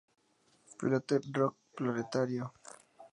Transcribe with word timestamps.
Piolet 0.77 1.09
Rock 1.35 1.55
Proletario. 1.75 2.45